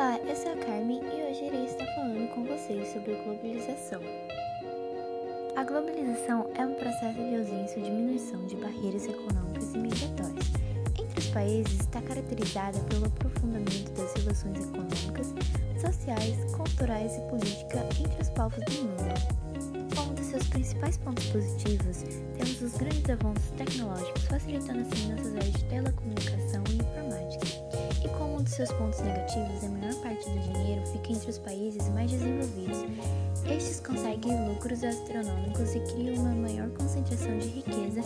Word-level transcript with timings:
Olá, 0.00 0.18
eu 0.26 0.34
sou 0.34 0.50
a 0.52 0.56
Carmen 0.56 0.98
e 0.98 1.30
hoje 1.30 1.44
irei 1.44 1.66
estar 1.66 1.84
falando 1.94 2.26
com 2.34 2.42
vocês 2.44 2.88
sobre 2.88 3.16
globalização. 3.16 4.00
A 5.54 5.62
globalização 5.62 6.50
é 6.54 6.64
um 6.64 6.72
processo 6.72 7.18
de 7.18 7.36
ausência 7.36 7.76
ou 7.76 7.84
diminuição 7.84 8.46
de 8.46 8.56
barreiras 8.56 9.04
econômicas 9.04 9.74
e 9.74 9.78
migratórias. 9.78 10.46
Entre 10.98 11.20
os 11.20 11.26
países, 11.26 11.80
está 11.80 12.00
caracterizada 12.00 12.78
pelo 12.88 13.04
aprofundamento 13.08 13.92
das 13.92 14.14
relações 14.14 14.58
econômicas, 14.60 15.34
sociais, 15.78 16.50
culturais 16.54 17.18
e 17.18 17.20
políticas 17.28 18.00
entre 18.00 18.22
os 18.22 18.30
povos 18.30 18.64
do 18.64 18.72
mundo. 18.80 19.94
Como 19.94 20.14
dos 20.14 20.24
seus 20.24 20.48
principais 20.48 20.96
pontos 20.96 21.26
positivos, 21.26 22.04
temos 22.38 22.62
os 22.62 22.72
grandes 22.78 23.10
avanços 23.10 23.50
tecnológicos, 23.50 24.24
facilitando 24.24 24.80
assim 24.80 25.12
nossas 25.12 25.36
áreas 25.36 25.52
de 25.52 25.64
telecomunicação 25.64 26.64
e 26.70 26.76
informática. 26.76 27.09
Seus 28.50 28.72
pontos 28.72 28.98
negativos, 28.98 29.62
a 29.62 29.68
maior 29.68 29.94
parte 30.02 30.28
do 30.28 30.40
dinheiro 30.40 30.84
fica 30.88 31.12
entre 31.12 31.30
os 31.30 31.38
países 31.38 31.88
mais 31.90 32.10
desenvolvidos. 32.10 32.78
Estes 33.48 33.78
conseguem 33.78 34.48
lucros 34.48 34.82
astronômicos 34.82 35.76
e 35.76 35.80
criam 35.92 36.16
uma 36.16 36.34
maior 36.34 36.68
concentração 36.70 37.38
de 37.38 37.46
riqueza, 37.46 38.02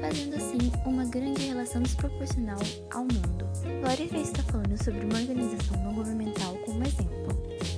fazendo 0.00 0.34
assim 0.34 0.72
uma 0.84 1.04
grande 1.04 1.46
relação 1.46 1.80
desproporcional 1.80 2.58
ao 2.92 3.02
mundo. 3.02 3.46
Agora 3.78 4.20
estar 4.20 4.42
falando 4.42 4.76
sobre 4.82 5.04
uma 5.04 5.14
organização 5.14 5.84
não 5.84 5.94
governamental 5.94 6.56
como 6.66 6.82
exemplo. 6.82 7.28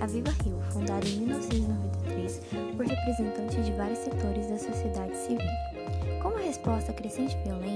A 0.00 0.06
Viva 0.06 0.32
Rio, 0.42 0.60
fundada 0.72 1.06
em 1.06 1.16
1993 1.20 2.40
por 2.76 2.86
representantes 2.86 3.64
de 3.64 3.72
vários 3.74 4.00
setores 4.00 4.48
da 4.48 4.58
sociedade 4.58 5.16
civil. 5.16 5.38
Como 6.20 6.36
resposta 6.38 6.90
à 6.90 6.94
crescente 6.94 7.36
violência 7.44 7.69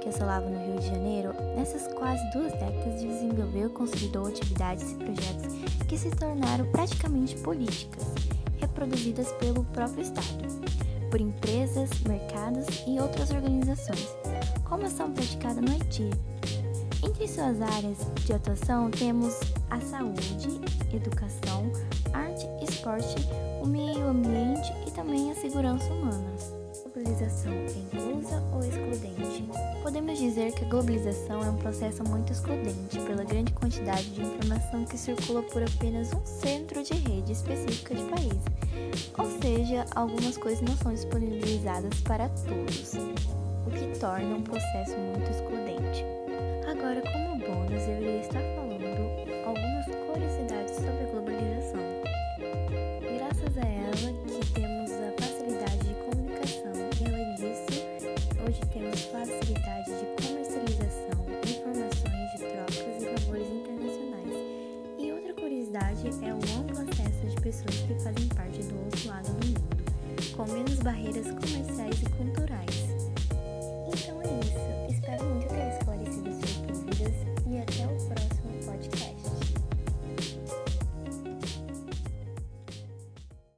que 0.00 0.08
assolava 0.08 0.48
no 0.48 0.58
Rio 0.58 0.80
de 0.80 0.88
Janeiro, 0.88 1.32
nessas 1.56 1.86
quase 1.94 2.22
duas 2.30 2.52
décadas 2.52 3.02
desenvolveu 3.02 3.68
e 3.68 3.72
consolidou 3.72 4.26
atividades 4.26 4.92
e 4.92 4.94
projetos 4.94 5.54
que 5.88 5.96
se 5.96 6.10
tornaram 6.10 6.66
praticamente 6.66 7.36
políticas, 7.36 8.04
reproduzidas 8.58 9.32
pelo 9.32 9.64
próprio 9.64 10.02
Estado, 10.02 10.26
por 11.10 11.20
empresas, 11.20 11.90
mercados 12.00 12.66
e 12.86 12.98
outras 13.00 13.30
organizações, 13.30 14.08
como 14.64 14.86
ação 14.86 15.12
praticada 15.12 15.60
no 15.60 15.70
Haiti. 15.70 16.10
Entre 17.04 17.28
suas 17.28 17.60
áreas 17.62 17.98
de 18.24 18.32
atuação 18.32 18.90
temos 18.90 19.38
a 19.70 19.80
saúde, 19.80 20.60
educação, 20.92 21.70
arte, 22.12 22.46
esporte, 22.62 23.16
o 23.62 23.66
meio 23.66 24.08
ambiente 24.08 24.72
e 24.86 24.90
também 24.90 25.30
a 25.30 25.34
segurança 25.34 25.86
humana 25.92 26.56
globalização 26.96 27.52
é 27.52 27.70
inclusa 27.78 28.42
ou 28.52 28.60
excludente? 28.60 29.25
Podemos 29.86 30.18
dizer 30.18 30.50
que 30.52 30.64
a 30.64 30.68
globalização 30.68 31.44
é 31.44 31.48
um 31.48 31.58
processo 31.58 32.02
muito 32.02 32.32
excludente 32.32 32.98
pela 33.06 33.22
grande 33.22 33.52
quantidade 33.52 34.10
de 34.10 34.20
informação 34.20 34.84
que 34.84 34.98
circula 34.98 35.44
por 35.44 35.62
apenas 35.62 36.12
um 36.12 36.26
centro 36.26 36.82
de 36.82 36.92
rede 36.92 37.30
específica 37.30 37.94
de 37.94 38.02
país. 38.02 39.12
Ou 39.16 39.30
seja, 39.40 39.86
algumas 39.94 40.36
coisas 40.36 40.60
não 40.62 40.76
são 40.78 40.92
disponibilizadas 40.92 42.00
para 42.00 42.28
todos, 42.28 42.94
o 42.94 43.70
que 43.70 43.96
torna 44.00 44.34
um 44.34 44.42
processo 44.42 44.96
muito 44.98 45.30
excludente. 45.30 46.04
Agora, 46.68 47.00
como 47.02 47.38
bônus, 47.38 47.82
eu 47.84 48.02
iria 48.02 48.22
estar 48.22 48.42
falando 48.56 49.46
algumas 49.46 49.86
curiosidades 49.86 50.74
sobre 50.74 51.04
a 51.04 51.10
globalização. 51.12 51.80
Graças 53.16 53.56
a 53.56 53.64
ela 53.64 54.24
que 54.24 54.52
temos 54.52 54.76
Hoje 58.46 58.60
temos 58.72 59.00
um 66.36 66.54
longo 66.54 66.72
acesso 66.72 67.26
de 67.26 67.40
pessoas 67.40 67.76
que 67.86 67.94
fazem 68.02 68.28
parte 68.28 68.62
do 68.64 68.78
outro 68.84 69.08
lado 69.08 69.32
do 69.32 69.46
mundo, 69.46 70.34
com 70.36 70.52
menos 70.52 70.78
barreiras 70.80 71.26
comerciais 71.26 72.02
e 72.02 72.10
culturais. 72.10 72.86
Então 73.88 74.20
é 74.22 74.40
isso. 74.40 74.85